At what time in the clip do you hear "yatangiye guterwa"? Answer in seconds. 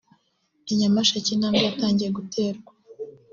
1.67-2.71